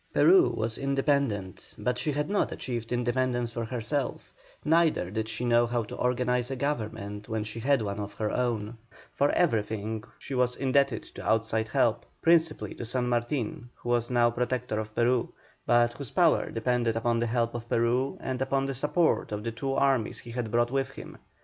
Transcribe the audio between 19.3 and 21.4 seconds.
of the two armies he had brought with him.